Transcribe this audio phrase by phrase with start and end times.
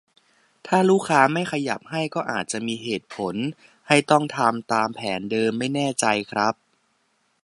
[0.67, 3.35] ถ้าลูกค้าไม่ขยับให้ ก็อาจจะมีเหตุผล
[3.87, 5.51] ให้ต้องทำตามแผนเดิม?
[5.59, 6.55] ไม่แน่ใจครับ